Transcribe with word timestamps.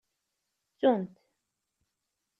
Ttunt. 0.73 1.15